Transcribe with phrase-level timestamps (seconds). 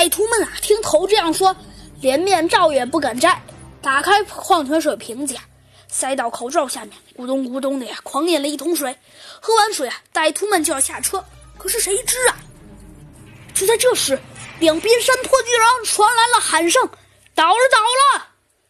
[0.00, 1.54] 歹徒们啊，听头这样说，
[2.00, 3.38] 连面罩也不敢摘，
[3.82, 5.36] 打开矿泉水瓶子，
[5.88, 8.96] 塞到口罩下面，咕咚咕咚的呀，狂饮了一桶水。
[9.42, 11.22] 喝完水啊，歹徒们就要下车，
[11.58, 12.36] 可是谁知啊，
[13.52, 14.18] 就在这时，
[14.58, 16.82] 两边山坡居然传来了喊声
[17.36, 17.78] ：“倒了，倒
[18.16, 18.26] 了！”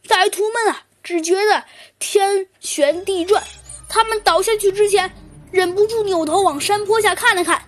[0.08, 1.62] 歹徒们啊，只觉得
[2.00, 3.40] 天旋地转。
[3.88, 5.08] 他们倒下去之前，
[5.52, 7.62] 忍不住扭头往山坡下看了看，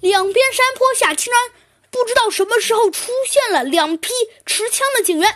[0.00, 1.40] 两边山坡下竟然
[1.90, 4.10] 不知道什么时候出现了两批
[4.46, 5.34] 持枪的警员，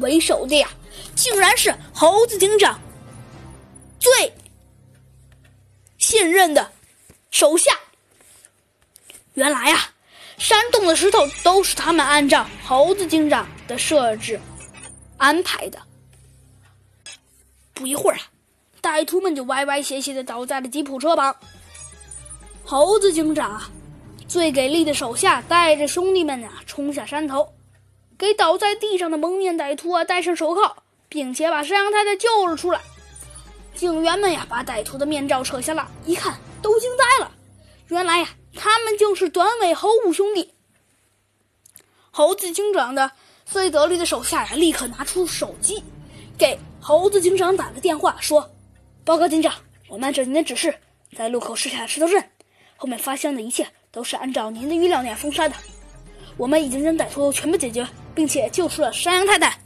[0.00, 0.70] 为首的呀，
[1.14, 2.80] 竟然是猴子警长
[3.98, 4.32] 最
[5.98, 6.72] 信任的
[7.30, 7.72] 手下。
[9.34, 9.92] 原来呀，
[10.38, 14.40] 山洞的石头都是他们按照猴子警长的设置
[15.16, 15.80] 安排的。
[17.74, 18.22] 不一会儿啊。
[18.80, 21.34] 歹徒们就歪歪斜斜的倒在了吉普车旁。
[22.64, 23.70] 猴子警长啊，
[24.28, 27.54] 最给力的手下带着兄弟们啊冲下山头，
[28.18, 30.76] 给倒在地上的蒙面歹徒啊戴上手铐，
[31.08, 32.78] 并且把山羊太太救了出来。
[33.74, 37.32] 警员们呀把歹徒的面罩扯下了，一看都惊呆了，
[37.88, 40.52] 原来呀他们就是短尾猴五兄弟。
[42.10, 43.10] 猴子警长的
[43.46, 45.82] 最得力的手下呀立刻拿出手机，
[46.36, 48.50] 给猴子警长打了电话说。
[49.06, 49.54] 报告警长，
[49.88, 50.74] 我们按照您的指示，
[51.16, 52.22] 在路口设下了石头阵，
[52.76, 53.66] 后面发生的一切
[53.98, 55.56] 都是按照您的预料那样封杀的。
[56.36, 59.58] 我们已经将歹徒全部解决，并且救出了山羊太太。